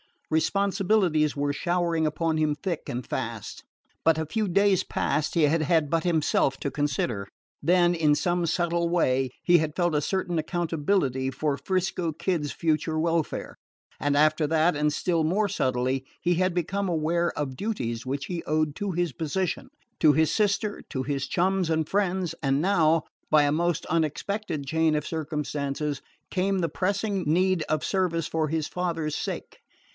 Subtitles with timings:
[0.31, 3.63] Responsibilities were showering upon him thick and fast.
[4.05, 7.27] But a few days back he had had but himself to consider;
[7.61, 12.97] then, in some subtle way, he had felt a certain accountability for 'Frisco Kid's future
[12.97, 13.57] welfare;
[13.99, 18.41] and after that, and still more subtly, he had become aware of duties which he
[18.45, 23.43] owed to his position, to his sister, to his chums and friends; and now, by
[23.43, 29.15] a most unexpected chain of circumstances, came the pressing need of service for his father's
[29.15, 29.59] sake.